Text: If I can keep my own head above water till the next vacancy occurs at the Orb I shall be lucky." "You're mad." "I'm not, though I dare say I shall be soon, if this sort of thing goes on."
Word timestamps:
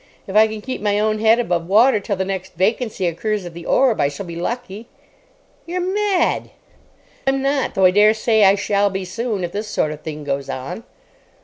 If 0.25 0.35
I 0.35 0.47
can 0.47 0.61
keep 0.61 0.81
my 0.81 0.97
own 0.99 1.19
head 1.19 1.37
above 1.37 1.67
water 1.67 1.99
till 1.99 2.15
the 2.15 2.25
next 2.25 2.55
vacancy 2.55 3.05
occurs 3.05 3.45
at 3.45 3.53
the 3.53 3.67
Orb 3.67 4.01
I 4.01 4.07
shall 4.07 4.25
be 4.25 4.35
lucky." 4.35 4.87
"You're 5.67 5.79
mad." 5.79 6.49
"I'm 7.27 7.43
not, 7.43 7.75
though 7.75 7.85
I 7.85 7.91
dare 7.91 8.15
say 8.15 8.43
I 8.43 8.55
shall 8.55 8.89
be 8.89 9.05
soon, 9.05 9.43
if 9.43 9.51
this 9.51 9.67
sort 9.67 9.91
of 9.91 10.01
thing 10.01 10.23
goes 10.23 10.49
on." 10.49 10.85